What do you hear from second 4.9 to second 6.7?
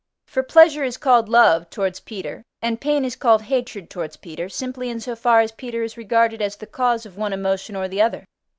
so far as Peter is regarded as the